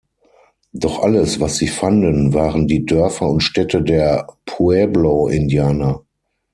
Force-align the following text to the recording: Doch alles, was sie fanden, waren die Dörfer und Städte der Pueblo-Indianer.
Doch 0.73 1.03
alles, 1.03 1.39
was 1.39 1.57
sie 1.57 1.67
fanden, 1.67 2.33
waren 2.33 2.65
die 2.67 2.87
Dörfer 2.87 3.29
und 3.29 3.41
Städte 3.41 3.83
der 3.83 4.25
Pueblo-Indianer. 4.47 6.01